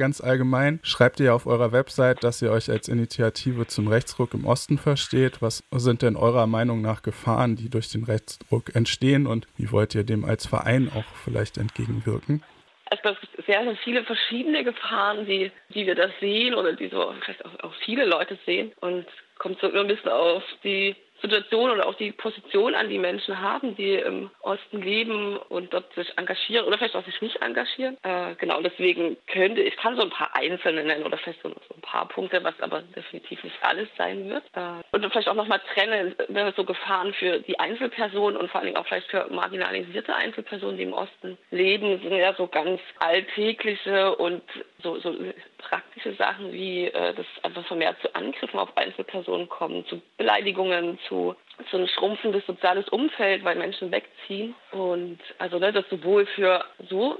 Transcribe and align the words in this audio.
Ganz 0.00 0.22
allgemein 0.22 0.80
schreibt 0.82 1.20
ihr 1.20 1.34
auf 1.34 1.44
eurer 1.44 1.72
Website, 1.72 2.24
dass 2.24 2.40
ihr 2.40 2.50
euch 2.50 2.70
als 2.70 2.88
Initiative 2.88 3.66
zum 3.66 3.86
Rechtsruck 3.86 4.32
im 4.32 4.46
Osten 4.46 4.78
versteht. 4.78 5.42
Was 5.42 5.62
sind 5.72 6.00
denn 6.00 6.16
eurer 6.16 6.46
Meinung 6.46 6.80
nach 6.80 7.02
Gefahren, 7.02 7.54
die 7.54 7.68
durch 7.68 7.90
den 7.90 8.04
Rechtsruck 8.04 8.74
entstehen 8.74 9.26
und 9.26 9.46
wie 9.58 9.70
wollt 9.72 9.94
ihr 9.94 10.04
dem 10.04 10.24
als 10.24 10.46
Verein 10.46 10.90
auch 10.96 11.04
vielleicht 11.22 11.58
entgegenwirken? 11.58 12.42
Es 12.90 13.02
gibt 13.02 13.44
sehr, 13.44 13.62
sehr 13.62 13.76
viele 13.84 14.02
verschiedene 14.04 14.64
Gefahren, 14.64 15.26
die, 15.26 15.52
die 15.74 15.84
wir 15.84 15.94
da 15.94 16.08
sehen 16.18 16.54
oder 16.54 16.72
die 16.72 16.88
so 16.88 17.12
vielleicht 17.20 17.44
auch, 17.44 17.60
auch 17.62 17.74
viele 17.84 18.06
Leute 18.06 18.38
sehen. 18.46 18.72
Und 18.80 19.04
kommt 19.38 19.60
so 19.60 19.70
ein 19.70 19.86
bisschen 19.86 20.12
auf 20.12 20.42
die 20.64 20.96
Situation 21.20 21.70
oder 21.70 21.86
auch 21.86 21.94
die 21.94 22.12
Position 22.12 22.74
an, 22.74 22.88
die 22.88 22.98
Menschen 22.98 23.40
haben, 23.40 23.76
die 23.76 23.94
im 23.94 24.30
Osten 24.40 24.82
leben 24.82 25.36
und 25.36 25.72
dort 25.72 25.92
sich 25.94 26.12
engagieren 26.16 26.66
oder 26.66 26.78
vielleicht 26.78 26.96
auch 26.96 27.04
sich 27.04 27.20
nicht 27.20 27.42
engagieren. 27.42 27.96
Äh, 28.02 28.34
genau, 28.36 28.60
deswegen 28.60 29.16
könnte 29.26 29.62
ich 29.62 29.76
kann 29.76 29.96
so 29.96 30.02
ein 30.02 30.10
paar 30.10 30.34
Einzelne 30.34 30.84
nennen 30.84 31.04
oder 31.04 31.18
vielleicht 31.18 31.42
so, 31.42 31.48
ein 31.48 31.80
paar 31.82 32.08
Punkte, 32.08 32.42
was 32.42 32.58
aber 32.60 32.82
definitiv 32.82 33.42
nicht 33.44 33.56
alles 33.62 33.88
sein 33.96 34.28
wird. 34.28 34.44
Äh, 34.54 34.82
und 34.92 35.04
vielleicht 35.10 35.28
auch 35.28 35.34
nochmal 35.34 35.60
trennen, 35.74 36.14
wenn 36.28 36.46
wir 36.46 36.52
so 36.56 36.64
Gefahren 36.64 37.12
für 37.14 37.40
die 37.40 37.58
Einzelpersonen 37.58 38.36
und 38.36 38.50
vor 38.50 38.60
allen 38.60 38.66
Dingen 38.66 38.78
auch 38.78 38.86
vielleicht 38.86 39.10
für 39.10 39.26
marginalisierte 39.30 40.14
Einzelpersonen, 40.14 40.76
die 40.76 40.84
im 40.84 40.92
Osten 40.92 41.38
leben, 41.50 42.00
sind 42.00 42.14
ja 42.14 42.34
so 42.34 42.46
ganz 42.46 42.80
alltägliche 42.98 44.14
und 44.16 44.42
so, 44.82 44.98
so 44.98 45.14
praktische 45.58 46.14
Sachen 46.14 46.52
wie, 46.52 46.86
äh, 46.86 47.14
dass 47.14 47.26
einfach 47.42 47.66
vermehrt 47.66 48.00
zu 48.00 48.14
Angriffen 48.14 48.58
auf 48.58 48.76
Einzelpersonen 48.76 49.48
kommen, 49.48 49.86
zu 49.86 50.00
Beleidigungen, 50.16 50.98
zu 51.08 51.34
so 51.70 51.76
ein 51.76 51.88
schrumpfendes 51.88 52.46
soziales 52.46 52.88
Umfeld, 52.88 53.44
weil 53.44 53.56
Menschen 53.56 53.92
wegziehen. 53.92 54.54
Und 54.72 55.18
also 55.38 55.58
ne, 55.58 55.72
das 55.72 55.88
sowohl 55.90 56.26
für 56.26 56.64
so 56.88 57.18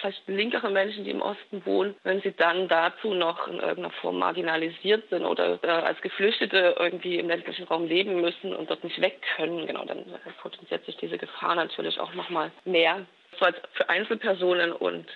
vielleicht 0.00 0.28
linkere 0.28 0.70
Menschen, 0.70 1.04
die 1.04 1.10
im 1.10 1.22
Osten 1.22 1.64
wohnen, 1.64 1.94
wenn 2.04 2.20
sie 2.20 2.32
dann 2.32 2.68
dazu 2.68 3.14
noch 3.14 3.48
in 3.48 3.58
irgendeiner 3.58 3.90
Form 3.90 4.18
marginalisiert 4.18 5.08
sind 5.08 5.24
oder 5.24 5.58
äh, 5.62 5.68
als 5.68 6.00
Geflüchtete 6.02 6.76
irgendwie 6.78 7.18
im 7.18 7.28
ländlichen 7.28 7.64
Raum 7.64 7.86
leben 7.86 8.20
müssen 8.20 8.54
und 8.54 8.70
dort 8.70 8.84
nicht 8.84 9.00
weg 9.00 9.18
können, 9.36 9.66
genau, 9.66 9.84
dann 9.84 10.04
potenziert 10.42 10.84
sich 10.84 10.96
diese 10.96 11.18
Gefahr 11.18 11.54
natürlich 11.54 11.98
auch 11.98 12.12
nochmal 12.14 12.50
mehr. 12.64 13.06
So 13.38 13.46
als 13.46 13.56
für 13.72 13.88
Einzelpersonen 13.88 14.72
und 14.72 15.06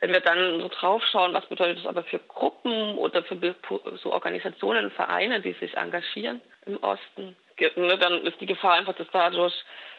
wenn 0.00 0.12
wir 0.12 0.20
dann 0.20 0.60
so 0.60 0.68
drauf 0.68 1.02
schauen, 1.10 1.34
was 1.34 1.46
bedeutet 1.46 1.78
das 1.78 1.86
aber 1.86 2.02
für 2.04 2.18
Gruppen 2.18 2.96
oder 2.96 3.22
für 3.22 3.36
so 4.02 4.12
Organisationen, 4.12 4.90
Vereine, 4.90 5.40
die 5.40 5.52
sich 5.52 5.76
engagieren 5.76 6.40
im 6.66 6.82
Osten, 6.82 7.36
ne, 7.76 7.98
dann 7.98 8.22
ist 8.26 8.40
die 8.40 8.46
Gefahr 8.46 8.74
einfach, 8.74 8.94
dass 8.94 9.08
dadurch 9.12 9.54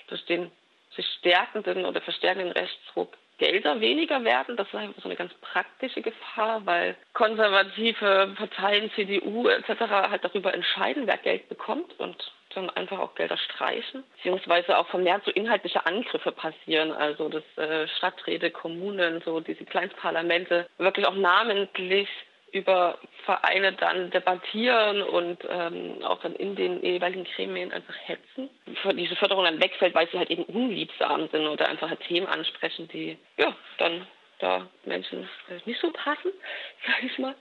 durch 0.07 0.25
den 0.25 0.51
sich 0.95 1.05
stärkenden 1.19 1.85
oder 1.85 2.01
verstärkenden 2.01 2.51
Rechtsruck 2.51 3.15
Gelder 3.37 3.81
weniger 3.81 4.23
werden. 4.23 4.55
Das 4.55 4.67
ist 4.67 4.75
einfach 4.75 5.01
so 5.01 5.07
eine 5.09 5.15
ganz 5.15 5.33
praktische 5.41 6.01
Gefahr, 6.03 6.63
weil 6.65 6.95
konservative 7.13 8.35
Parteien, 8.37 8.91
CDU 8.91 9.47
etc. 9.47 9.79
halt 9.89 10.23
darüber 10.23 10.53
entscheiden, 10.53 11.07
wer 11.07 11.17
Geld 11.17 11.49
bekommt 11.49 11.99
und 11.99 12.31
dann 12.55 12.69
einfach 12.71 12.99
auch 12.99 13.15
Gelder 13.15 13.37
streichen, 13.37 14.03
beziehungsweise 14.15 14.77
auch 14.77 14.87
vermehrt 14.87 15.23
so 15.25 15.31
inhaltliche 15.31 15.85
Angriffe 15.85 16.31
passieren, 16.31 16.91
also 16.91 17.29
dass 17.29 17.43
äh, 17.57 17.87
Stadträte, 17.97 18.51
Kommunen, 18.51 19.21
so 19.25 19.39
diese 19.39 19.65
Kleinstparlamente 19.65 20.67
wirklich 20.77 21.07
auch 21.07 21.15
namentlich 21.15 22.07
über 22.51 22.97
Vereine 23.23 23.73
dann 23.73 24.11
debattieren 24.11 25.01
und 25.01 25.39
ähm, 25.49 26.03
auch 26.03 26.19
dann 26.21 26.35
in 26.35 26.55
den 26.55 26.83
jeweiligen 26.83 27.23
Gremien 27.23 27.71
einfach 27.71 27.95
hetzen. 28.05 28.49
Diese 28.93 29.15
Förderung 29.15 29.45
dann 29.45 29.61
wegfällt, 29.61 29.95
weil 29.95 30.09
sie 30.09 30.17
halt 30.17 30.29
eben 30.29 30.43
unliebsam 30.43 31.29
sind 31.29 31.47
oder 31.47 31.69
einfach 31.69 31.89
halt 31.89 32.01
Themen 32.01 32.27
ansprechen, 32.27 32.89
die 32.89 33.17
ja 33.37 33.55
dann 33.77 34.05
da 34.39 34.67
Menschen 34.83 35.29
nicht 35.65 35.79
so 35.79 35.91
passen, 35.91 36.31
sag 36.85 37.03
ich 37.03 37.17
mal. 37.19 37.35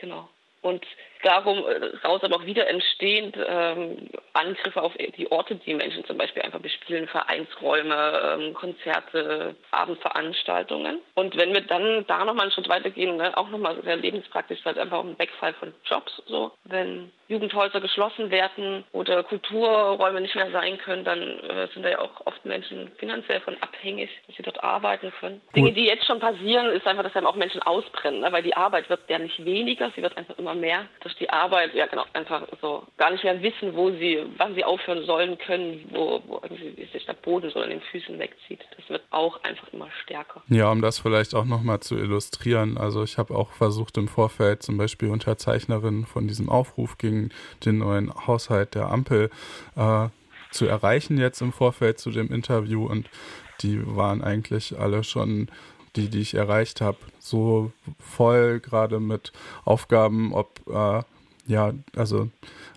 Genau 0.00 0.28
und 0.64 0.84
darum 1.22 1.58
äh, 1.58 1.90
aber 2.02 2.36
auch 2.36 2.46
wieder 2.46 2.66
entstehend 2.68 3.36
ähm, 3.46 4.08
Angriffe 4.32 4.82
auf 4.82 4.92
die 5.16 5.30
Orte, 5.30 5.56
die 5.56 5.74
Menschen 5.74 6.04
zum 6.06 6.16
Beispiel 6.16 6.42
einfach 6.42 6.60
bespielen, 6.60 7.06
Vereinsräume, 7.06 8.38
ähm, 8.38 8.54
Konzerte, 8.54 9.54
Abendveranstaltungen. 9.70 11.00
Und 11.14 11.36
wenn 11.36 11.52
wir 11.52 11.60
dann 11.60 12.06
da 12.06 12.24
nochmal 12.24 12.44
einen 12.44 12.52
Schritt 12.52 12.68
weitergehen, 12.68 13.16
ne, 13.16 13.36
auch 13.36 13.50
nochmal 13.50 13.80
sehr 13.82 13.96
lebenspraktisch, 13.96 14.64
halt 14.64 14.78
einfach 14.78 15.00
ein 15.00 15.18
Wegfall 15.18 15.52
von 15.54 15.74
Jobs, 15.84 16.22
so, 16.26 16.52
wenn 16.64 17.12
Jugendhäuser 17.28 17.80
geschlossen 17.80 18.30
werden 18.30 18.84
oder 18.92 19.22
Kulturräume 19.22 20.20
nicht 20.20 20.34
mehr 20.34 20.50
sein 20.50 20.78
können, 20.78 21.04
dann 21.04 21.20
äh, 21.20 21.68
sind 21.72 21.82
da 21.82 21.90
ja 21.90 21.98
auch 22.00 22.26
oft 22.26 22.44
Menschen 22.44 22.90
finanziell 22.98 23.40
von 23.40 23.56
abhängig, 23.60 24.10
dass 24.26 24.36
sie 24.36 24.42
dort 24.42 24.62
arbeiten 24.62 25.12
können. 25.20 25.40
Gut. 25.46 25.56
Dinge, 25.56 25.72
die 25.72 25.86
jetzt 25.86 26.06
schon 26.06 26.20
passieren, 26.20 26.66
ist 26.66 26.86
einfach, 26.86 27.02
dass 27.02 27.12
dann 27.12 27.26
auch 27.26 27.36
Menschen 27.36 27.62
ausbrennen, 27.62 28.20
ne? 28.20 28.30
weil 28.30 28.42
die 28.42 28.56
Arbeit 28.56 28.90
wird 28.90 29.00
ja 29.08 29.18
nicht 29.18 29.44
weniger, 29.44 29.90
sie 29.96 30.02
wird 30.02 30.16
einfach 30.16 30.36
immer 30.38 30.54
mehr. 30.54 30.86
Durch 31.00 31.14
die 31.16 31.30
Arbeit, 31.30 31.74
ja 31.74 31.86
genau, 31.86 32.04
einfach 32.12 32.46
so 32.60 32.84
gar 32.98 33.10
nicht 33.10 33.24
mehr 33.24 33.42
wissen, 33.42 33.74
wo 33.74 33.90
sie, 33.90 34.24
wann 34.36 34.54
sie 34.54 34.64
aufhören 34.64 35.04
sollen 35.04 35.38
können, 35.38 35.88
wo, 35.92 36.22
wo 36.26 36.40
irgendwie 36.42 36.86
sich 36.92 37.06
der 37.06 37.14
Boden 37.14 37.50
so 37.50 37.60
an 37.60 37.70
den 37.70 37.80
Füßen 37.80 38.18
wegzieht. 38.18 38.60
Das 38.76 38.88
wird 38.90 39.02
auch 39.10 39.42
einfach 39.42 39.72
immer 39.72 39.88
stärker. 40.02 40.42
Ja, 40.48 40.70
um 40.70 40.82
das 40.82 40.98
vielleicht 40.98 41.34
auch 41.34 41.44
nochmal 41.44 41.80
zu 41.80 41.96
illustrieren. 41.96 42.76
Also 42.76 43.02
ich 43.02 43.18
habe 43.18 43.34
auch 43.34 43.52
versucht 43.52 43.96
im 43.96 44.08
Vorfeld 44.08 44.62
zum 44.62 44.76
Beispiel 44.76 45.08
Unterzeichnerin 45.08 46.06
von 46.06 46.28
diesem 46.28 46.48
Aufruf 46.48 46.98
gegen 46.98 47.23
den 47.64 47.78
neuen 47.78 48.12
Haushalt 48.26 48.74
der 48.74 48.90
Ampel 48.90 49.30
äh, 49.76 50.08
zu 50.50 50.66
erreichen 50.66 51.18
jetzt 51.18 51.40
im 51.40 51.52
Vorfeld 51.52 51.98
zu 51.98 52.10
dem 52.10 52.32
Interview. 52.32 52.86
Und 52.86 53.08
die 53.62 53.80
waren 53.84 54.22
eigentlich 54.22 54.78
alle 54.78 55.04
schon 55.04 55.48
die, 55.96 56.08
die 56.08 56.20
ich 56.20 56.34
erreicht 56.34 56.80
habe, 56.80 56.98
so 57.20 57.72
voll 58.00 58.60
gerade 58.60 58.98
mit 58.98 59.32
Aufgaben, 59.64 60.32
ob 60.32 60.60
äh, 60.68 61.02
ja, 61.46 61.72
also 61.96 62.30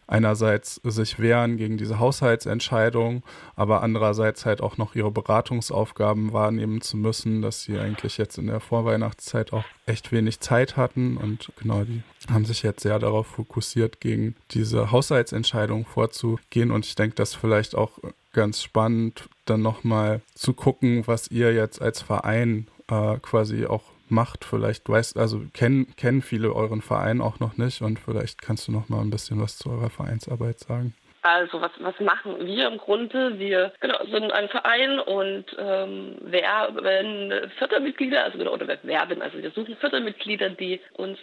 einerseits 0.08 0.76
sich 0.84 1.20
wehren 1.20 1.58
gegen 1.58 1.78
diese 1.78 2.00
Haushaltsentscheidung, 2.00 3.24
aber 3.56 3.84
andererseits 3.84 4.46
halt 4.46 4.62
auch 4.62 4.78
noch 4.78 4.96
ihre 4.96 5.12
Beratungsaufgaben 5.12 6.32
wahrnehmen 6.32 6.82
zu 6.82 6.98
müssen, 6.98 7.42
dass 7.42 7.64
sie 7.64 7.78
eigentlich 7.78 8.18
jetzt 8.18 8.38
in 8.38 8.48
der 8.48 8.62
Vorweihnachtszeit 8.62 9.52
auch 9.52 9.66
echt 9.86 10.12
wenig 10.12 10.40
Zeit 10.40 10.78
hatten. 10.78 11.18
Und 11.18 11.52
genau, 11.62 11.84
die 11.84 12.02
haben 12.32 12.46
sich 12.46 12.64
jetzt 12.64 12.84
sehr 12.84 13.00
darauf 13.00 13.28
fokussiert, 13.28 14.00
gegen 14.00 14.36
diese 14.52 14.92
Haushaltsentscheidung 14.92 15.86
vorzugehen. 15.86 16.72
Und 16.72 16.86
ich 16.86 16.96
denke, 16.96 17.16
das 17.16 17.36
vielleicht 17.36 17.76
auch 17.76 17.92
ganz 18.32 18.64
spannend, 18.64 19.30
dann 19.46 19.62
nochmal 19.62 20.22
zu 20.36 20.54
gucken, 20.54 21.06
was 21.06 21.30
ihr 21.32 21.54
jetzt 21.54 21.82
als 21.82 22.02
Verein 22.02 22.68
äh, 22.90 23.18
quasi 23.20 23.66
auch 23.66 23.84
macht. 24.12 24.46
Vielleicht 24.46 24.88
weißt, 24.88 25.18
also 25.18 25.42
kennen, 25.54 25.94
kennen 25.96 26.22
viele 26.22 26.54
euren 26.54 26.82
Verein 26.82 27.22
auch 27.22 27.40
noch 27.40 27.58
nicht 27.58 27.82
und 27.82 28.00
vielleicht 28.00 28.42
kannst 28.42 28.68
du 28.68 28.72
noch 28.72 28.90
mal 28.90 29.02
ein 29.02 29.10
bisschen 29.10 29.42
was 29.42 29.58
zu 29.58 29.70
eurer 29.70 29.90
Vereinsarbeit 29.90 30.60
sagen. 30.60 30.94
Also 31.24 31.60
was, 31.60 31.72
was 31.80 32.00
machen 32.00 32.46
wir 32.46 32.68
im 32.68 32.78
Grunde? 32.78 33.38
Wir 33.38 33.74
genau, 33.82 33.98
sind 34.06 34.32
ein 34.32 34.48
Verein 34.48 35.00
und 35.00 35.46
ähm, 35.58 36.16
werben 36.22 37.50
Fördermitglieder, 37.58 38.24
also 38.24 38.38
genau, 38.38 38.54
oder 38.54 38.68
werben, 38.84 39.22
also 39.22 39.38
wir 39.38 39.52
suchen 39.52 39.76
Fördermitglieder, 39.76 40.52
die 40.52 40.80
uns 40.94 41.18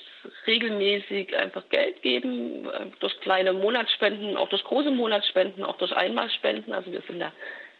regelmäßig 0.46 1.34
einfach 1.36 1.66
Geld 1.70 2.02
geben, 2.02 2.68
äh, 2.68 2.86
durch 3.00 3.18
kleine 3.20 3.54
Monatsspenden, 3.54 4.36
auch 4.36 4.48
durch 4.50 4.64
große 4.64 4.90
Monatsspenden, 4.90 5.64
auch 5.64 5.78
durch 5.78 5.96
Einmalspenden. 5.96 6.74
Also 6.74 6.92
wir 6.92 7.00
sind 7.02 7.20
da 7.20 7.32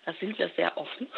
da 0.04 0.12
sind 0.20 0.38
wir 0.38 0.50
sehr 0.56 0.76
offen. 0.76 1.08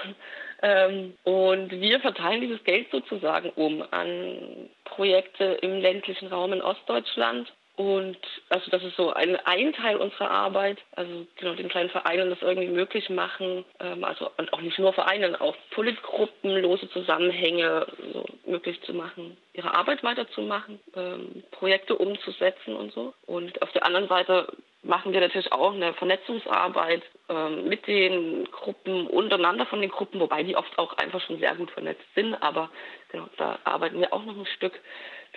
Ähm, 0.63 1.17
und 1.25 1.71
wir 1.71 2.01
verteilen 2.01 2.41
dieses 2.41 2.63
Geld 2.65 2.91
sozusagen 2.91 3.51
um 3.51 3.85
an 3.91 4.71
Projekte 4.85 5.45
im 5.61 5.81
ländlichen 5.81 6.29
Raum 6.29 6.53
in 6.53 6.63
Ostdeutschland. 6.63 7.53
Und 7.77 8.17
also 8.49 8.71
das 8.71 8.83
ist 8.83 8.97
so 8.97 9.13
ein, 9.13 9.37
ein 9.45 9.75
Teil 9.75 9.97
unserer 9.97 10.31
Arbeit, 10.31 10.79
also 10.93 11.27
genau 11.37 11.53
den 11.55 11.69
kleinen 11.69 11.91
Vereinen 11.91 12.31
das 12.31 12.41
irgendwie 12.41 12.69
möglich 12.69 13.11
machen, 13.11 13.67
ähm, 13.81 14.03
also 14.03 14.31
und 14.39 14.51
auch 14.55 14.63
nicht 14.63 14.79
nur 14.79 14.95
Vereinen, 14.95 15.37
auch 15.37 15.55
Politgruppen, 15.73 16.57
lose 16.63 16.89
Zusammenhänge 16.89 17.87
so 18.15 18.25
möglich 18.47 18.81
zu 18.83 18.95
machen, 18.95 19.37
ihre 19.53 19.75
Arbeit 19.75 20.03
weiterzumachen, 20.03 20.81
ähm, 20.95 21.45
Projekte 21.51 21.97
umzusetzen 21.97 22.75
und 22.77 22.95
so. 22.95 23.13
Und 23.27 23.61
auf 23.61 23.73
der 23.73 23.85
anderen 23.85 24.09
Seite 24.09 24.47
machen 24.87 25.13
wir 25.13 25.21
natürlich 25.21 25.53
auch 25.53 25.75
eine 25.75 25.93
Vernetzungsarbeit 25.95 27.03
ähm, 27.29 27.69
mit 27.69 27.87
den 27.87 28.45
Gruppen 28.51 29.07
untereinander 29.07 29.67
von 29.67 29.81
den 29.81 29.91
Gruppen, 29.91 30.21
wobei 30.21 30.43
die 30.43 30.57
oft 30.57 30.79
auch 30.79 30.97
einfach 30.99 31.21
schon 31.21 31.39
sehr 31.39 31.55
gut 31.55 31.71
vernetzt 31.71 32.05
sind. 32.15 32.35
Aber 32.43 32.71
genau, 33.11 33.29
da 33.37 33.59
arbeiten 33.65 34.01
wir 34.01 34.13
auch 34.13 34.25
noch 34.25 34.37
ein 34.37 34.47
Stück 34.47 34.81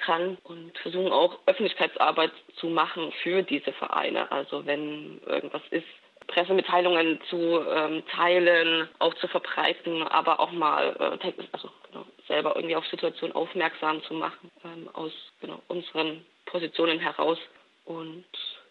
dran 0.05 0.37
und 0.43 0.77
versuchen 0.79 1.11
auch 1.11 1.39
Öffentlichkeitsarbeit 1.45 2.31
zu 2.55 2.67
machen 2.67 3.11
für 3.23 3.43
diese 3.43 3.73
Vereine. 3.73 4.31
Also 4.31 4.65
wenn 4.65 5.19
irgendwas 5.25 5.63
ist, 5.71 5.87
Pressemitteilungen 6.27 7.19
zu 7.29 7.65
ähm, 7.67 8.03
teilen, 8.07 8.87
auch 8.99 9.13
zu 9.15 9.27
verbreiten, 9.27 10.03
aber 10.03 10.39
auch 10.39 10.51
mal 10.51 10.95
äh, 11.21 11.31
also, 11.51 11.69
genau, 11.87 12.05
selber 12.27 12.55
irgendwie 12.55 12.75
auf 12.75 12.85
Situationen 12.85 13.35
aufmerksam 13.35 14.03
zu 14.03 14.13
machen 14.13 14.51
ähm, 14.63 14.89
aus 14.93 15.11
genau, 15.41 15.59
unseren 15.67 16.23
Positionen 16.45 16.99
heraus. 16.99 17.39
Und 17.85 18.25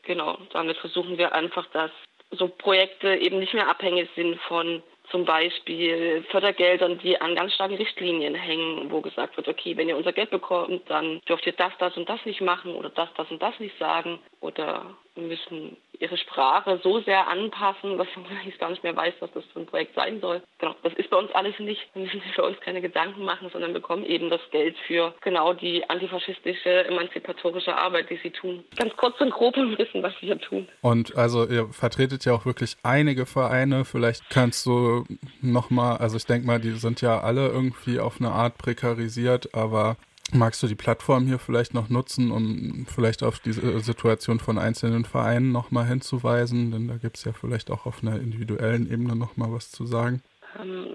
Genau, 0.08 0.38
damit 0.55 0.78
versuchen 0.78 1.19
wir 1.19 1.34
einfach, 1.34 1.66
dass 1.66 1.90
so 2.31 2.49
Projekte 2.49 3.14
eben 3.16 3.38
nicht 3.38 3.52
mehr 3.52 3.69
abhängig 3.69 4.08
sind 4.16 4.40
von 4.40 4.82
zum 5.10 5.26
Beispiel 5.26 6.25
Fördergeldern, 6.31 6.99
die 6.99 7.20
an 7.20 7.34
ganz 7.34 7.52
starken 7.52 7.76
Richtlinien 7.76 8.34
hängen, 8.34 8.90
wo 8.90 9.02
gesagt 9.02 9.37
wird, 9.37 9.49
okay, 9.49 9.76
wenn 9.76 9.87
ihr 9.87 9.99
unser 9.99 10.14
Geld 10.14 10.31
bekommt, 10.31 10.88
dann 10.88 11.20
dürft 11.28 11.46
ihr 11.46 11.52
das, 11.52 11.75
das 11.78 11.94
und 11.99 12.08
das 12.08 12.25
nicht 12.25 12.40
machen 12.40 12.75
oder 12.75 12.88
das, 12.88 13.10
das 13.19 13.31
und 13.31 13.43
das 13.43 13.60
nicht 13.60 13.78
sagen 13.78 14.19
oder 14.40 14.96
müssen 15.14 15.76
ihre 16.00 16.17
Sprache 16.17 16.81
so 16.83 17.00
sehr 17.00 17.29
anpassen, 17.29 17.99
dass 17.99 18.09
man 18.17 18.27
eigentlich 18.41 18.59
gar 18.59 18.71
nicht 18.71 18.83
mehr 18.83 18.97
weiß, 18.97 19.15
was 19.21 19.31
das 19.33 19.45
für 19.53 19.61
ein 19.61 19.67
Projekt 19.67 19.95
sein 19.95 20.21
soll. 20.21 20.43
Genau, 20.59 20.75
das 20.83 20.93
ist 20.95 21.11
bei 21.11 21.17
uns 21.17 21.31
alles 21.33 21.59
nicht. 21.59 21.89
Wir 21.95 22.03
müssen 22.03 22.21
sich 22.21 22.33
für 22.33 22.45
uns 22.45 22.59
keine 22.61 22.81
Gedanken 22.81 23.25
machen, 23.25 23.49
sondern 23.53 23.73
bekommen 23.73 24.05
eben 24.05 24.31
das 24.31 24.41
Geld 24.50 24.77
für 24.87 25.15
genau 25.23 25.53
die 25.53 25.89
antifaschistische, 25.89 26.87
emanzipatorische 26.87 27.77
Arbeit, 27.77 28.11
die 28.11 28.19
sie 28.23 28.31
tun. 28.31 28.65
Ganz 28.77 28.97
kurz 28.97 29.21
und 29.21 29.31
grob 29.31 29.56
und 29.56 29.79
wissen, 29.79 30.03
was 30.03 30.12
sie 30.21 30.27
hier 30.27 30.41
tun. 30.41 30.69
Und 30.81 31.17
also 31.17 31.47
ihr 31.47 31.69
vertretet 31.69 32.25
ja 32.25 32.33
auch 32.33 32.47
wirklich 32.47 32.77
einige 32.83 33.27
Vereine. 33.27 33.85
Vielleicht 33.85 34.29
kannst 34.31 34.67
du 34.67 35.05
nochmal, 35.41 35.99
also 35.99 36.17
ich 36.17 36.27
denke 36.27 36.47
mal, 36.47 36.61
die 36.61 36.73
sind 36.73 37.00
ja 37.00 37.21
alle 37.21 37.49
irgendwie 37.49 38.00
auf 38.00 38.21
eine 38.21 38.31
Art 38.31 38.59
prekarisiert, 38.59 39.55
aber 39.55 39.97
Magst 40.32 40.62
du 40.62 40.66
die 40.66 40.75
Plattform 40.75 41.26
hier 41.26 41.38
vielleicht 41.38 41.72
noch 41.72 41.88
nutzen, 41.88 42.30
um 42.30 42.86
vielleicht 42.86 43.22
auf 43.22 43.38
diese 43.38 43.80
Situation 43.80 44.40
von 44.40 44.58
einzelnen 44.58 45.06
Vereinen 45.06 45.52
nochmal 45.52 45.86
hinzuweisen? 45.86 46.70
Denn 46.70 46.88
da 46.88 46.96
gibt 46.96 47.16
es 47.16 47.25
ja 47.25 47.32
vielleicht 47.32 47.70
auch 47.70 47.86
auf 47.86 48.02
einer 48.02 48.16
individuellen 48.16 48.90
Ebene 48.92 49.16
nochmal 49.16 49.52
was 49.52 49.70
zu 49.70 49.86
sagen. 49.86 50.22
Ähm, 50.60 50.86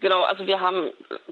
genau, 0.00 0.22
also 0.22 0.46
wir 0.46 0.60
haben 0.60 0.90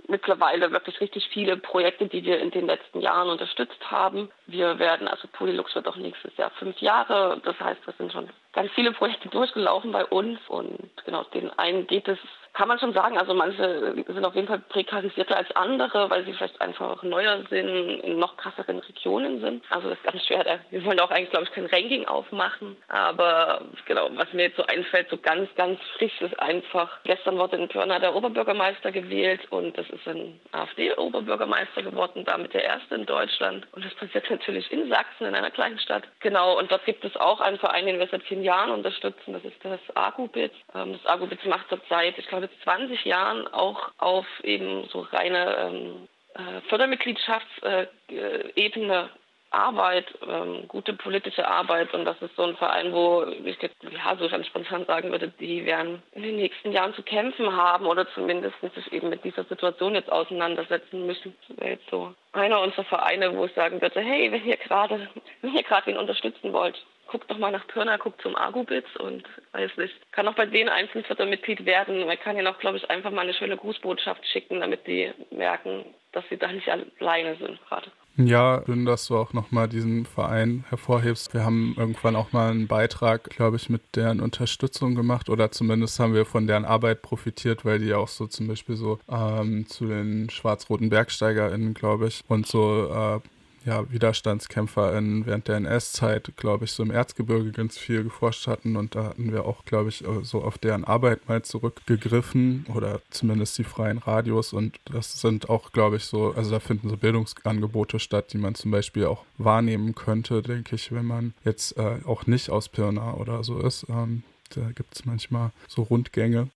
mittlerweile 0.08 0.70
wirklich 0.70 1.00
richtig 1.00 1.28
viele 1.32 1.56
Projekte, 1.56 2.06
die 2.06 2.24
wir 2.24 2.40
in 2.40 2.50
den 2.50 2.66
letzten 2.66 3.00
Jahren 3.00 3.28
unterstützt 3.28 3.90
haben. 3.90 4.30
Wir 4.46 4.78
werden, 4.78 5.08
also 5.08 5.28
Polylux 5.32 5.74
wird 5.74 5.88
auch 5.88 5.96
nächstes 5.96 6.36
Jahr 6.36 6.50
fünf 6.58 6.78
Jahre. 6.78 7.40
Das 7.44 7.58
heißt, 7.58 7.86
wir 7.86 7.94
sind 7.98 8.12
schon 8.12 8.28
ganz 8.52 8.70
viele 8.72 8.92
Projekte 8.92 9.28
durchgelaufen 9.30 9.92
bei 9.92 10.04
uns 10.04 10.38
und 10.48 10.78
genau, 11.04 11.24
den 11.24 11.50
einen 11.58 11.86
geht 11.86 12.08
es 12.08 12.18
kann 12.56 12.68
man 12.68 12.78
schon 12.78 12.94
sagen. 12.94 13.18
Also 13.18 13.34
manche 13.34 13.94
sind 14.06 14.24
auf 14.24 14.34
jeden 14.34 14.48
Fall 14.48 14.60
prekarisierter 14.60 15.36
als 15.36 15.54
andere, 15.54 16.08
weil 16.08 16.24
sie 16.24 16.32
vielleicht 16.32 16.58
einfach 16.62 17.02
neuer 17.02 17.42
sind, 17.50 18.00
in 18.00 18.18
noch 18.18 18.38
krasseren 18.38 18.78
Regionen 18.78 19.40
sind. 19.42 19.62
Also 19.68 19.90
das 19.90 19.98
ist 19.98 20.04
ganz 20.04 20.24
schwer. 20.24 20.60
Wir 20.70 20.84
wollen 20.86 20.98
auch 21.00 21.10
eigentlich, 21.10 21.30
glaube 21.30 21.44
ich, 21.44 21.52
kein 21.52 21.66
Ranking 21.66 22.06
aufmachen. 22.06 22.76
Aber 22.88 23.60
genau, 23.84 24.08
was 24.12 24.32
mir 24.32 24.44
jetzt 24.44 24.56
so 24.56 24.64
einfällt, 24.64 25.10
so 25.10 25.18
ganz, 25.18 25.54
ganz 25.56 25.78
frisch 25.98 26.18
ist 26.22 26.38
einfach, 26.40 26.98
gestern 27.04 27.36
wurde 27.36 27.56
in 27.56 27.68
Pirna 27.68 27.98
der 27.98 28.14
Oberbürgermeister 28.16 28.90
gewählt 28.90 29.40
und 29.50 29.76
das 29.76 29.88
ist 29.90 30.08
ein 30.08 30.40
AfD-Oberbürgermeister 30.52 31.82
geworden, 31.82 32.24
damit 32.24 32.54
der 32.54 32.64
erste 32.64 32.94
in 32.94 33.04
Deutschland. 33.04 33.66
Und 33.72 33.84
das 33.84 33.94
passiert 33.96 34.30
natürlich 34.30 34.72
in 34.72 34.88
Sachsen, 34.88 35.26
in 35.26 35.34
einer 35.34 35.50
kleinen 35.50 35.78
Stadt. 35.78 36.04
Genau, 36.20 36.58
und 36.58 36.72
dort 36.72 36.86
gibt 36.86 37.04
es 37.04 37.16
auch 37.16 37.40
einen 37.40 37.58
Verein, 37.58 37.84
den 37.84 37.98
wir 37.98 38.06
seit 38.06 38.22
vielen 38.22 38.44
Jahren 38.44 38.70
unterstützen. 38.70 39.34
Das 39.34 39.44
ist 39.44 39.62
das 39.62 39.80
Agubit. 39.94 40.52
Ähm, 40.74 40.94
das 40.94 41.04
Agubit 41.04 41.44
macht 41.44 41.68
zurzeit, 41.68 42.16
ich 42.16 42.26
glaube, 42.26 42.45
seit 42.46 42.62
20 42.64 43.04
Jahren 43.04 43.46
auch 43.48 43.90
auf 43.98 44.24
eben 44.42 44.88
so 44.88 45.00
reine 45.00 45.56
ähm, 45.56 46.08
äh, 46.34 46.62
Fördermitgliedschaftsebene 46.68 49.10
Arbeit, 49.50 50.06
ähm, 50.28 50.66
gute 50.68 50.92
politische 50.92 51.48
Arbeit 51.48 51.94
und 51.94 52.04
das 52.04 52.20
ist 52.20 52.36
so 52.36 52.42
ein 52.42 52.56
Verein, 52.56 52.92
wo 52.92 53.24
ich 53.24 53.56
jetzt, 53.62 53.76
ja, 53.82 54.14
so 54.18 54.28
ganz 54.28 54.46
spontan 54.46 54.84
sagen 54.84 55.10
würde, 55.10 55.32
die 55.40 55.64
werden 55.64 56.02
in 56.12 56.22
den 56.22 56.36
nächsten 56.36 56.72
Jahren 56.72 56.92
zu 56.94 57.02
kämpfen 57.02 57.56
haben 57.56 57.86
oder 57.86 58.06
zumindest 58.12 58.56
sich 58.60 58.92
eben 58.92 59.08
mit 59.08 59.24
dieser 59.24 59.44
Situation 59.44 59.94
jetzt 59.94 60.10
auseinandersetzen 60.10 61.06
müssen. 61.06 61.34
Das 61.48 61.56
wäre 61.58 61.70
jetzt 61.70 61.88
so 61.90 62.12
einer 62.32 62.60
unserer 62.60 62.84
Vereine, 62.84 63.34
wo 63.36 63.46
ich 63.46 63.54
sagen 63.54 63.80
würde, 63.80 64.00
hey, 64.00 64.30
wenn 64.32 64.44
ihr 64.44 64.56
gerade, 64.56 65.08
wenn 65.40 65.54
ihr 65.54 65.62
gerade 65.62 65.86
wen 65.86 65.96
unterstützen 65.96 66.52
wollt, 66.52 66.76
guckt 67.06 67.30
doch 67.30 67.38
mal 67.38 67.52
nach 67.52 67.66
Pirna, 67.68 67.96
guckt 67.96 68.20
zum 68.22 68.36
Agubitz 68.36 68.86
und 68.98 69.24
weiß 69.52 69.76
nicht, 69.76 69.94
kann 70.12 70.28
auch 70.28 70.34
bei 70.34 70.46
denen 70.46 70.68
einzeln 70.68 71.04
Mitglied 71.28 71.64
werden. 71.64 72.06
Man 72.06 72.18
kann 72.18 72.36
ihnen 72.36 72.46
auch, 72.46 72.58
glaube 72.58 72.78
ich, 72.78 72.90
einfach 72.90 73.10
mal 73.10 73.22
eine 73.22 73.34
schöne 73.34 73.56
Grußbotschaft 73.56 74.26
schicken, 74.26 74.60
damit 74.60 74.86
die 74.86 75.12
merken, 75.30 75.84
dass 76.12 76.24
sie 76.28 76.36
da 76.36 76.50
nicht 76.50 76.68
alleine 76.68 77.36
sind 77.36 77.60
gerade. 77.68 77.90
Ja, 78.18 78.62
schön, 78.64 78.86
dass 78.86 79.08
du 79.08 79.16
auch 79.18 79.34
nochmal 79.34 79.68
diesen 79.68 80.06
Verein 80.06 80.64
hervorhebst. 80.70 81.34
Wir 81.34 81.44
haben 81.44 81.74
irgendwann 81.76 82.16
auch 82.16 82.32
mal 82.32 82.50
einen 82.50 82.66
Beitrag, 82.66 83.24
glaube 83.24 83.56
ich, 83.56 83.68
mit 83.68 83.82
deren 83.94 84.20
Unterstützung 84.20 84.94
gemacht 84.94 85.28
oder 85.28 85.50
zumindest 85.50 86.00
haben 86.00 86.14
wir 86.14 86.24
von 86.24 86.46
deren 86.46 86.64
Arbeit 86.64 87.02
profitiert, 87.02 87.66
weil 87.66 87.78
die 87.78 87.92
auch 87.92 88.08
so 88.08 88.26
zum 88.26 88.48
Beispiel 88.48 88.76
so 88.76 88.98
ähm, 89.10 89.66
zu 89.68 89.86
den 89.86 90.30
schwarz-roten 90.30 90.88
BergsteigerInnen, 90.88 91.74
glaube 91.74 92.06
ich, 92.06 92.22
und 92.26 92.46
so 92.46 92.88
äh, 92.90 93.20
ja, 93.66 93.90
WiderstandskämpferInnen 93.90 95.26
während 95.26 95.48
der 95.48 95.56
NS-Zeit, 95.56 96.32
glaube 96.36 96.64
ich, 96.64 96.72
so 96.72 96.84
im 96.84 96.92
Erzgebirge 96.92 97.50
ganz 97.50 97.76
viel 97.76 98.04
geforscht 98.04 98.46
hatten. 98.46 98.76
Und 98.76 98.94
da 98.94 99.04
hatten 99.04 99.32
wir 99.32 99.44
auch, 99.44 99.64
glaube 99.64 99.88
ich, 99.88 100.06
äh, 100.06 100.22
so 100.22 100.42
auf 100.42 100.56
deren 100.56 100.84
Arbeit 100.84 101.28
mal 101.28 101.42
zurückgegriffen 101.42 102.64
oder 102.72 103.00
zumindest 103.10 103.58
die 103.58 103.64
freien 103.64 103.98
Radios. 103.98 104.52
Und 104.52 104.78
das 104.84 105.20
sind 105.20 105.50
auch, 105.50 105.72
glaube 105.72 105.96
ich, 105.96 106.04
so, 106.04 106.32
also 106.32 106.52
da 106.52 106.60
finden 106.60 106.88
so 106.88 106.96
Bildungsangebote 106.96 107.98
statt, 107.98 108.32
die 108.32 108.38
man 108.38 108.54
zum 108.54 108.70
Beispiel 108.70 109.06
auch 109.06 109.24
wahrnehmen 109.36 109.96
könnte, 109.96 110.42
denke 110.42 110.76
ich, 110.76 110.92
wenn 110.92 111.06
man 111.06 111.34
jetzt 111.44 111.76
äh, 111.76 111.98
auch 112.04 112.26
nicht 112.26 112.50
aus 112.50 112.68
Pirna 112.68 113.14
oder 113.14 113.42
so 113.42 113.58
ist. 113.58 113.86
Ähm, 113.88 114.22
da 114.54 114.70
gibt 114.70 114.94
es 114.94 115.04
manchmal 115.04 115.50
so 115.66 115.82
Rundgänge 115.82 116.50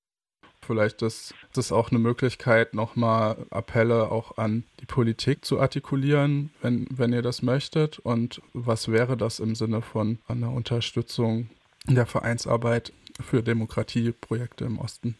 Vielleicht 0.71 1.03
ist 1.03 1.35
das 1.53 1.73
auch 1.73 1.91
eine 1.91 1.99
Möglichkeit, 1.99 2.75
nochmal 2.75 3.37
Appelle 3.51 4.13
auch 4.13 4.39
an 4.39 4.63
die 4.79 4.87
Politik 4.87 5.45
zu 5.45 5.59
artikulieren, 5.59 6.51
wenn, 6.63 6.87
wenn 6.93 7.13
ihr 7.13 7.23
das 7.23 7.43
möchtet. 7.43 7.99
Und 7.99 8.41
was 8.53 8.89
wäre 8.89 9.17
das 9.17 9.41
im 9.41 9.57
Sinne 9.57 9.83
von 9.83 10.21
einer 10.29 10.53
Unterstützung 10.53 11.51
der 11.89 12.07
Vereinsarbeit 12.07 12.93
für 13.21 13.43
Demokratieprojekte 13.43 14.65
im 14.65 14.79
Osten? 14.79 15.17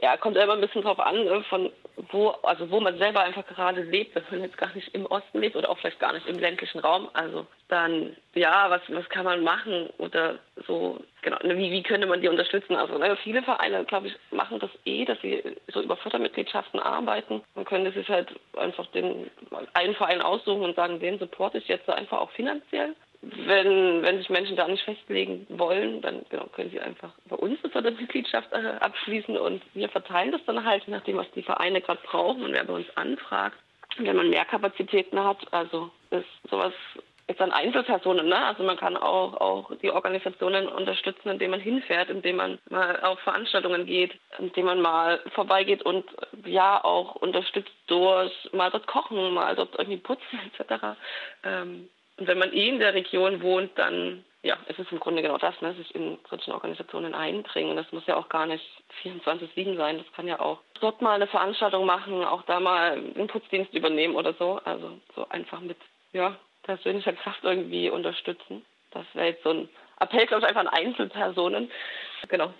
Ja, 0.00 0.16
kommt 0.16 0.38
immer 0.38 0.54
ein 0.54 0.62
bisschen 0.62 0.80
drauf 0.80 0.98
an, 0.98 1.24
ne, 1.24 1.44
von 1.50 1.70
wo, 2.10 2.28
also 2.42 2.70
wo 2.70 2.80
man 2.80 2.98
selber 2.98 3.20
einfach 3.20 3.46
gerade 3.46 3.82
lebt, 3.82 4.14
wenn 4.14 4.24
man 4.30 4.48
jetzt 4.48 4.58
gar 4.58 4.74
nicht 4.74 4.94
im 4.94 5.06
Osten 5.06 5.40
lebt 5.40 5.56
oder 5.56 5.70
auch 5.70 5.78
vielleicht 5.78 6.00
gar 6.00 6.12
nicht 6.12 6.26
im 6.26 6.38
ländlichen 6.38 6.80
Raum. 6.80 7.08
Also 7.12 7.46
dann, 7.68 8.16
ja, 8.34 8.70
was, 8.70 8.82
was 8.88 9.08
kann 9.08 9.24
man 9.24 9.42
machen 9.42 9.88
oder 9.98 10.38
so, 10.66 10.98
genau, 11.22 11.38
ne, 11.42 11.56
wie, 11.56 11.70
wie 11.70 11.82
könnte 11.82 12.06
man 12.06 12.20
die 12.20 12.28
unterstützen? 12.28 12.74
Also 12.76 12.98
ne, 12.98 13.16
viele 13.16 13.42
Vereine, 13.42 13.84
glaube 13.84 14.08
ich, 14.08 14.16
machen 14.30 14.58
das 14.58 14.70
eh, 14.84 15.04
dass 15.04 15.20
sie 15.20 15.42
so 15.68 15.82
über 15.82 15.96
Fördermitgliedschaften 15.96 16.80
arbeiten. 16.80 17.42
Man 17.54 17.64
könnte 17.64 17.92
sich 17.92 18.08
halt 18.08 18.28
einfach 18.56 18.86
den 18.88 19.30
einen 19.74 19.94
Verein 19.94 20.22
aussuchen 20.22 20.62
und 20.62 20.76
sagen, 20.76 21.00
den 21.00 21.18
supporte 21.18 21.58
ich 21.58 21.68
jetzt 21.68 21.88
einfach 21.88 22.18
auch 22.18 22.30
finanziell 22.32 22.94
wenn, 23.22 24.02
wenn 24.02 24.18
sich 24.18 24.30
Menschen 24.30 24.56
da 24.56 24.66
nicht 24.66 24.84
festlegen 24.84 25.46
wollen, 25.50 26.00
dann 26.00 26.24
genau, 26.30 26.46
können 26.46 26.70
sie 26.70 26.80
einfach 26.80 27.12
bei 27.28 27.36
uns 27.36 27.58
eine 27.74 27.90
Mitgliedschaft 27.90 28.50
äh, 28.52 28.78
abschließen 28.80 29.36
und 29.36 29.62
wir 29.74 29.88
verteilen 29.90 30.32
das 30.32 30.44
dann 30.46 30.64
halt, 30.64 30.88
nachdem 30.88 31.18
was 31.18 31.30
die 31.32 31.42
Vereine 31.42 31.82
gerade 31.82 32.00
brauchen 32.04 32.42
und 32.42 32.52
wer 32.52 32.64
bei 32.64 32.74
uns 32.74 32.96
anfragt. 32.96 33.58
Und 33.98 34.06
wenn 34.06 34.16
man 34.16 34.30
mehr 34.30 34.44
Kapazitäten 34.44 35.22
hat, 35.22 35.52
also 35.52 35.90
ist 36.10 36.26
sowas 36.48 36.72
jetzt 37.28 37.40
an 37.40 37.52
Einzelpersonen, 37.52 38.28
ne? 38.28 38.44
Also 38.44 38.62
man 38.62 38.76
kann 38.76 38.96
auch, 38.96 39.34
auch 39.40 39.70
die 39.82 39.90
Organisationen 39.90 40.66
unterstützen, 40.66 41.28
indem 41.28 41.52
man 41.52 41.60
hinfährt, 41.60 42.10
indem 42.10 42.36
man 42.36 42.58
mal 42.68 43.00
auf 43.02 43.20
Veranstaltungen 43.20 43.86
geht, 43.86 44.18
indem 44.38 44.66
man 44.66 44.80
mal 44.80 45.20
vorbeigeht 45.34 45.82
und 45.82 46.04
ja 46.44 46.82
auch 46.82 47.14
unterstützt 47.16 47.72
durch 47.86 48.32
mal 48.52 48.70
dort 48.70 48.86
kochen, 48.86 49.34
mal 49.34 49.54
dort 49.54 49.78
irgendwie 49.78 49.98
putzen 49.98 50.40
etc. 50.58 50.96
Ähm, 51.44 51.88
und 52.20 52.26
wenn 52.26 52.38
man 52.38 52.52
eh 52.52 52.68
in 52.68 52.78
der 52.78 52.94
Region 52.94 53.42
wohnt, 53.42 53.76
dann 53.76 54.24
ja, 54.42 54.56
es 54.68 54.78
ist 54.78 54.90
im 54.90 55.00
Grunde 55.00 55.20
genau 55.20 55.36
das, 55.36 55.60
ne, 55.60 55.74
sich 55.74 55.94
in 55.94 56.18
solchen 56.28 56.52
Organisationen 56.52 57.14
einbringen. 57.14 57.76
Das 57.76 57.90
muss 57.92 58.06
ja 58.06 58.16
auch 58.16 58.28
gar 58.30 58.46
nicht 58.46 58.64
24-7 59.02 59.76
sein. 59.76 59.98
Das 59.98 60.10
kann 60.14 60.26
ja 60.26 60.40
auch 60.40 60.60
dort 60.80 61.02
mal 61.02 61.14
eine 61.14 61.26
Veranstaltung 61.26 61.84
machen, 61.84 62.24
auch 62.24 62.42
da 62.42 62.58
mal 62.58 62.92
einen 62.92 63.26
Putzdienst 63.26 63.74
übernehmen 63.74 64.14
oder 64.14 64.32
so. 64.34 64.60
Also 64.64 64.98
so 65.14 65.28
einfach 65.28 65.60
mit 65.60 65.76
ja, 66.12 66.36
persönlicher 66.62 67.12
Kraft 67.12 67.40
irgendwie 67.42 67.90
unterstützen. 67.90 68.64
Das 68.92 69.04
wäre 69.12 69.28
jetzt 69.28 69.42
so 69.42 69.50
ein 69.50 69.68
Appell, 69.98 70.26
glaube 70.26 70.42
ich, 70.42 70.48
einfach 70.48 70.62
an 70.62 70.68
Einzelpersonen. 70.68 71.70
Genau. 72.28 72.54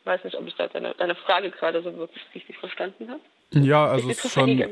Ich 0.00 0.06
weiß 0.06 0.24
nicht, 0.24 0.36
ob 0.36 0.46
ich 0.46 0.54
da 0.56 0.68
deine, 0.68 0.94
deine 0.94 1.14
Frage 1.14 1.50
gerade 1.50 1.82
so 1.82 1.96
wirklich 1.96 2.22
richtig 2.34 2.58
verstanden 2.58 3.10
habe. 3.10 3.20
Ja, 3.52 3.86
also 3.86 4.10
es 4.10 4.24
ist 4.24 4.32
schon, 4.32 4.64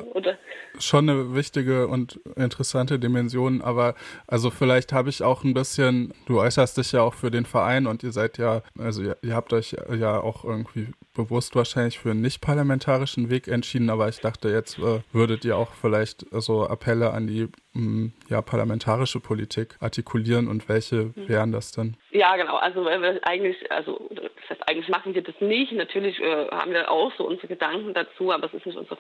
schon 0.78 1.10
eine 1.10 1.34
wichtige 1.34 1.88
und 1.88 2.20
interessante 2.36 2.98
Dimension, 2.98 3.60
aber 3.60 3.94
also 4.26 4.50
vielleicht 4.50 4.92
habe 4.92 5.10
ich 5.10 5.22
auch 5.22 5.44
ein 5.44 5.54
bisschen, 5.54 6.14
du 6.26 6.40
äußerst 6.40 6.76
dich 6.76 6.92
ja 6.92 7.02
auch 7.02 7.14
für 7.14 7.30
den 7.30 7.44
Verein 7.44 7.86
und 7.86 8.02
ihr 8.02 8.12
seid 8.12 8.38
ja, 8.38 8.62
also 8.78 9.02
ihr, 9.02 9.16
ihr 9.22 9.34
habt 9.34 9.52
euch 9.52 9.76
ja 9.96 10.20
auch 10.20 10.44
irgendwie 10.44 10.88
bewusst 11.24 11.54
wahrscheinlich 11.54 11.98
für 11.98 12.10
einen 12.10 12.20
nicht-parlamentarischen 12.20 13.30
Weg 13.30 13.48
entschieden, 13.48 13.90
aber 13.90 14.08
ich 14.08 14.20
dachte, 14.20 14.48
jetzt 14.48 14.78
äh, 14.78 15.00
würdet 15.12 15.44
ihr 15.44 15.56
auch 15.56 15.72
vielleicht 15.72 16.26
so 16.30 16.66
Appelle 16.66 17.12
an 17.12 17.26
die 17.26 17.48
mh, 17.74 18.10
ja, 18.28 18.42
parlamentarische 18.42 19.20
Politik 19.20 19.76
artikulieren 19.80 20.48
und 20.48 20.68
welche 20.68 21.12
mhm. 21.14 21.28
wären 21.28 21.52
das 21.52 21.72
denn? 21.72 21.96
Ja, 22.10 22.36
genau. 22.36 22.56
Also 22.56 22.86
eigentlich, 23.22 23.70
also 23.70 24.08
das 24.10 24.50
heißt, 24.50 24.68
eigentlich 24.68 24.88
machen 24.88 25.14
wir 25.14 25.22
das 25.22 25.34
nicht. 25.40 25.72
Natürlich 25.72 26.20
äh, 26.20 26.48
haben 26.50 26.72
wir 26.72 26.90
auch 26.90 27.12
so 27.16 27.26
unsere 27.26 27.46
Gedanken 27.46 27.94
dazu, 27.94 28.32
aber 28.32 28.46
es 28.46 28.54
ist 28.54 28.66
nicht 28.66 28.78
unsere 28.78 28.98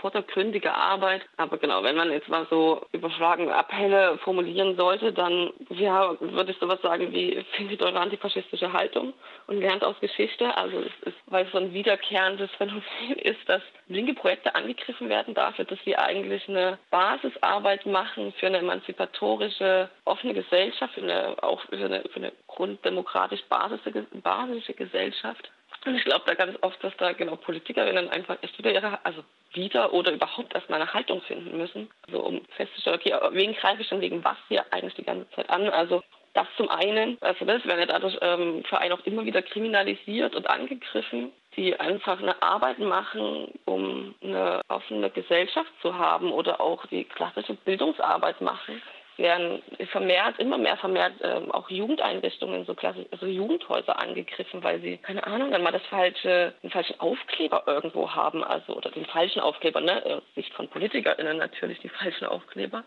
vordergründige 0.00 0.72
Arbeit. 0.72 1.22
Aber 1.36 1.58
genau, 1.58 1.82
wenn 1.82 1.96
man 1.96 2.10
jetzt 2.10 2.28
mal 2.28 2.46
so 2.48 2.86
überschlagen 2.92 3.50
Appelle 3.50 4.18
formulieren 4.18 4.76
sollte, 4.76 5.12
dann 5.12 5.50
ja, 5.70 6.16
würde 6.20 6.52
ich 6.52 6.58
sowas 6.58 6.80
sagen 6.82 7.12
wie 7.12 7.44
findet 7.56 7.82
eure 7.82 8.00
antifaschistische 8.00 8.72
Haltung 8.72 9.12
und 9.46 9.60
lernt 9.60 9.84
aus 9.84 9.98
Geschichte. 10.00 10.56
Also 10.56 10.78
es 10.78 11.08
ist, 11.08 11.16
weil 11.26 11.46
so 11.56 11.62
ein 11.62 11.72
wiederkehrendes 11.72 12.50
Phänomen 12.58 12.82
ist, 13.22 13.48
dass 13.48 13.62
linke 13.88 14.12
Projekte 14.12 14.54
angegriffen 14.54 15.08
werden 15.08 15.32
dafür, 15.32 15.64
dass 15.64 15.78
sie 15.84 15.96
eigentlich 15.96 16.46
eine 16.48 16.78
Basisarbeit 16.90 17.86
machen 17.86 18.34
für 18.38 18.46
eine 18.46 18.58
emanzipatorische, 18.58 19.88
offene 20.04 20.34
Gesellschaft, 20.34 20.94
für 20.94 21.02
eine, 21.02 21.42
auch 21.42 21.62
für 21.62 21.76
eine, 21.76 22.02
für 22.02 22.16
eine 22.16 22.32
grunddemokratisch 22.46 23.42
basische, 23.48 24.06
basische 24.22 24.74
Gesellschaft. 24.74 25.50
Und 25.86 25.94
ich 25.94 26.04
glaube 26.04 26.24
da 26.26 26.34
ganz 26.34 26.58
oft, 26.60 26.82
dass 26.84 26.96
da 26.98 27.12
genau 27.12 27.36
Politikerinnen 27.36 28.10
einfach 28.10 28.36
erst 28.42 28.58
wieder 28.58 28.72
ihre, 28.72 28.98
also 29.04 29.22
wieder 29.52 29.94
oder 29.94 30.12
überhaupt 30.12 30.54
erstmal 30.54 30.82
eine 30.82 30.92
Haltung 30.92 31.22
finden 31.22 31.56
müssen. 31.56 31.88
Also 32.06 32.20
um 32.20 32.44
festzustellen, 32.56 32.96
okay, 32.96 33.14
wen 33.30 33.54
greife 33.54 33.80
ich 33.80 33.88
denn 33.88 34.00
wegen 34.00 34.22
was 34.24 34.36
hier 34.48 34.64
eigentlich 34.72 34.94
die 34.94 35.04
ganze 35.04 35.30
Zeit 35.30 35.48
an? 35.48 35.70
Also 35.70 36.02
das 36.36 36.46
zum 36.56 36.68
einen, 36.68 37.16
also 37.22 37.44
das 37.46 37.64
werden 37.64 37.80
ja 37.80 37.86
dadurch 37.86 38.18
ähm, 38.20 38.62
Vereine 38.64 38.94
auch 38.94 39.06
immer 39.06 39.24
wieder 39.24 39.40
kriminalisiert 39.40 40.36
und 40.36 40.48
angegriffen, 40.48 41.32
die 41.56 41.78
einfach 41.78 42.20
eine 42.20 42.42
Arbeit 42.42 42.78
machen, 42.78 43.52
um 43.64 44.14
eine 44.22 44.60
offene 44.68 45.10
Gesellschaft 45.10 45.70
zu 45.80 45.96
haben 45.96 46.32
oder 46.32 46.60
auch 46.60 46.84
die 46.86 47.04
klassische 47.04 47.54
Bildungsarbeit 47.54 48.40
machen 48.40 48.82
werden 49.18 49.62
vermehrt, 49.90 50.38
immer 50.38 50.58
mehr 50.58 50.76
vermehrt 50.76 51.14
ähm, 51.22 51.50
auch 51.50 51.70
Jugendeinrichtungen, 51.70 52.66
so 52.66 52.74
klassisch, 52.74 53.06
also 53.10 53.26
Jugendhäuser 53.26 53.98
angegriffen, 53.98 54.62
weil 54.62 54.80
sie, 54.80 54.98
keine 54.98 55.26
Ahnung, 55.26 55.50
dann 55.50 55.62
mal 55.62 55.72
das 55.72 55.84
falsche, 55.86 56.52
den 56.62 56.70
falschen 56.70 57.00
Aufkleber 57.00 57.62
irgendwo 57.66 58.10
haben, 58.14 58.44
also 58.44 58.74
oder 58.74 58.90
den 58.90 59.06
falschen 59.06 59.40
Aufkleber, 59.40 59.80
ne, 59.80 60.22
Sicht 60.34 60.52
von 60.54 60.68
PolitikerInnen 60.68 61.38
natürlich 61.38 61.80
die 61.80 61.88
falschen 61.88 62.26
Aufkleber. 62.26 62.84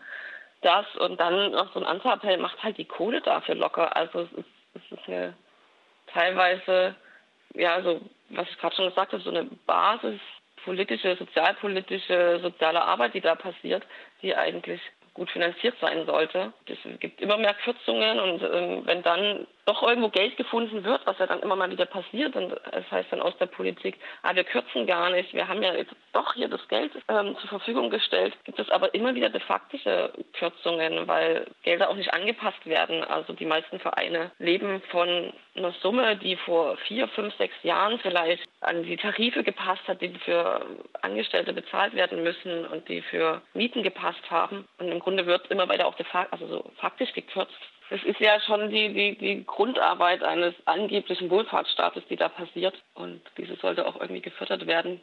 Das 0.62 0.86
und 0.96 1.18
dann 1.18 1.52
noch 1.52 1.72
so 1.72 1.80
ein 1.80 1.86
Anzeigappell 1.86 2.36
macht 2.36 2.62
halt 2.62 2.76
die 2.78 2.84
Kohle 2.84 3.22
dafür 3.22 3.54
locker. 3.54 3.96
Also 3.96 4.20
es 4.20 4.32
ist, 4.32 4.48
es 4.74 4.98
ist 4.98 5.08
eine 5.08 5.34
teilweise, 6.12 6.94
ja, 7.54 7.82
so, 7.82 8.00
was 8.30 8.48
ich 8.48 8.58
gerade 8.58 8.76
schon 8.76 8.88
gesagt 8.88 9.12
habe, 9.12 9.22
so 9.22 9.30
eine 9.30 9.44
Basis 9.66 10.20
politische, 10.64 11.16
sozialpolitische, 11.16 12.40
soziale 12.42 12.82
Arbeit, 12.82 13.14
die 13.14 13.20
da 13.20 13.34
passiert, 13.34 13.84
die 14.22 14.34
eigentlich 14.34 14.80
gut 15.14 15.30
finanziert 15.30 15.76
sein 15.80 16.06
sollte. 16.06 16.52
Es 16.66 16.78
gibt 17.00 17.20
immer 17.20 17.36
mehr 17.36 17.54
Kürzungen 17.54 18.20
und 18.20 18.42
ähm, 18.42 18.82
wenn 18.86 19.02
dann 19.02 19.46
doch 19.66 19.82
irgendwo 19.82 20.08
Geld 20.08 20.36
gefunden 20.36 20.84
wird, 20.84 21.06
was 21.06 21.18
ja 21.18 21.26
dann 21.26 21.40
immer 21.40 21.56
mal 21.56 21.70
wieder 21.70 21.86
passiert, 21.86 22.36
und 22.36 22.50
das 22.50 22.90
heißt 22.90 23.12
dann 23.12 23.22
aus 23.22 23.36
der 23.38 23.46
Politik, 23.46 23.96
ah, 24.22 24.34
wir 24.34 24.44
kürzen 24.44 24.86
gar 24.86 25.10
nicht, 25.10 25.32
wir 25.34 25.48
haben 25.48 25.62
ja 25.62 25.74
jetzt 25.74 25.94
doch 26.12 26.34
hier 26.34 26.48
das 26.48 26.66
Geld 26.68 26.92
ähm, 27.08 27.36
zur 27.38 27.48
Verfügung 27.48 27.90
gestellt, 27.90 28.36
gibt 28.44 28.58
es 28.58 28.70
aber 28.70 28.94
immer 28.94 29.14
wieder 29.14 29.28
de 29.28 29.40
factische 29.40 30.12
Kürzungen, 30.32 31.06
weil 31.06 31.46
Gelder 31.62 31.90
auch 31.90 31.94
nicht 31.94 32.12
angepasst 32.12 32.64
werden. 32.66 33.04
Also 33.04 33.32
die 33.32 33.46
meisten 33.46 33.78
Vereine 33.78 34.30
leben 34.38 34.82
von 34.90 35.32
einer 35.54 35.72
Summe, 35.82 36.16
die 36.16 36.36
vor 36.36 36.76
vier, 36.88 37.08
fünf, 37.08 37.34
sechs 37.36 37.54
Jahren 37.62 37.98
vielleicht 38.00 38.42
an 38.60 38.82
die 38.82 38.96
Tarife 38.96 39.42
gepasst 39.42 39.86
hat, 39.86 40.00
die 40.00 40.14
für 40.24 40.64
Angestellte 41.02 41.52
bezahlt 41.52 41.94
werden 41.94 42.22
müssen 42.22 42.66
und 42.66 42.88
die 42.88 43.02
für 43.02 43.42
Mieten 43.54 43.82
gepasst 43.82 44.30
haben. 44.30 44.66
Und 44.78 44.88
im 44.88 45.00
Grunde 45.00 45.26
wird 45.26 45.50
immer 45.50 45.68
weiter 45.68 45.86
auch 45.86 45.96
de 45.96 46.06
facto, 46.06 46.32
also 46.32 46.46
so 46.46 46.70
faktisch 46.76 47.12
gekürzt. 47.12 47.58
Das 47.90 48.02
ist 48.04 48.20
ja 48.20 48.40
schon 48.40 48.70
die, 48.70 48.94
die, 48.94 49.18
die 49.18 49.44
Grundarbeit 49.44 50.22
eines 50.22 50.54
angeblichen 50.64 51.28
Wohlfahrtsstaates, 51.28 52.04
die 52.08 52.16
da 52.16 52.28
passiert. 52.28 52.74
Und 52.94 53.20
diese 53.36 53.56
sollte 53.56 53.86
auch 53.86 54.00
irgendwie 54.00 54.22
gefördert 54.22 54.66
werden. 54.68 55.00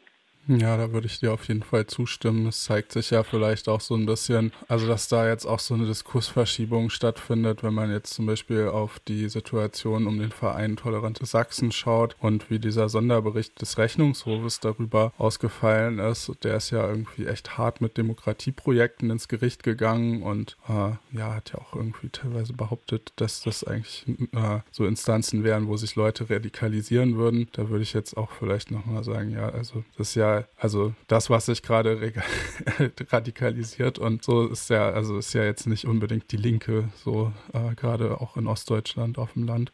Ja, 0.49 0.77
da 0.77 0.93
würde 0.93 1.07
ich 1.07 1.19
dir 1.19 1.33
auf 1.33 1.45
jeden 1.49 1.61
Fall 1.61 1.87
zustimmen. 1.87 2.47
Es 2.47 2.63
zeigt 2.63 2.93
sich 2.93 3.09
ja 3.09 3.23
vielleicht 3.23 3.67
auch 3.67 3.81
so 3.81 3.95
ein 3.95 4.05
bisschen, 4.05 4.53
also 4.69 4.87
dass 4.87 5.09
da 5.09 5.27
jetzt 5.27 5.45
auch 5.45 5.59
so 5.59 5.73
eine 5.73 5.85
Diskursverschiebung 5.85 6.89
stattfindet, 6.89 7.63
wenn 7.63 7.73
man 7.73 7.91
jetzt 7.91 8.13
zum 8.13 8.27
Beispiel 8.27 8.69
auf 8.69 8.99
die 8.99 9.27
Situation 9.27 10.07
um 10.07 10.17
den 10.19 10.31
Verein 10.31 10.77
Tolerante 10.77 11.25
Sachsen 11.25 11.73
schaut 11.73 12.15
und 12.21 12.49
wie 12.49 12.59
dieser 12.59 12.87
Sonderbericht 12.87 13.59
des 13.61 13.77
Rechnungshofes 13.77 14.61
darüber 14.61 15.11
ausgefallen 15.17 15.99
ist. 15.99 16.31
Der 16.43 16.55
ist 16.55 16.69
ja 16.69 16.87
irgendwie 16.87 17.25
echt 17.25 17.57
hart 17.57 17.81
mit 17.81 17.97
Demokratieprojekten 17.97 19.09
ins 19.09 19.27
Gericht 19.27 19.63
gegangen 19.63 20.23
und 20.23 20.55
äh, 20.69 20.91
ja, 21.17 21.35
hat 21.35 21.51
ja 21.51 21.59
auch 21.59 21.75
irgendwie 21.75 22.07
teilweise 22.07 22.53
behauptet, 22.53 23.11
dass 23.17 23.41
das 23.41 23.65
eigentlich 23.65 24.05
äh, 24.31 24.59
so 24.71 24.85
Instanzen 24.85 25.43
wären, 25.43 25.67
wo 25.67 25.75
sich 25.75 25.97
Leute 25.97 26.29
radikalisieren 26.29 27.17
würden. 27.17 27.49
Da 27.51 27.67
würde 27.67 27.83
ich 27.83 27.91
jetzt 27.91 28.15
auch 28.15 28.31
vielleicht 28.31 28.71
nochmal 28.71 29.03
sagen, 29.03 29.31
ja, 29.31 29.49
also 29.49 29.83
das 29.97 30.09
ist 30.09 30.15
ja 30.15 30.36
also 30.57 30.93
das, 31.07 31.29
was 31.29 31.45
sich 31.47 31.61
gerade 31.61 32.13
radikalisiert 33.09 33.99
und 33.99 34.23
so 34.23 34.47
ist 34.47 34.69
ja, 34.69 34.89
also 34.89 35.17
ist 35.17 35.33
ja 35.33 35.43
jetzt 35.43 35.67
nicht 35.67 35.85
unbedingt 35.85 36.31
die 36.31 36.37
Linke, 36.37 36.89
so 37.03 37.31
äh, 37.53 37.75
gerade 37.75 38.19
auch 38.21 38.37
in 38.37 38.47
Ostdeutschland 38.47 39.17
auf 39.17 39.33
dem 39.33 39.45
Land. 39.45 39.71